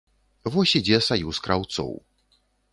[0.55, 1.93] Вось ідзе саюз краўцоў.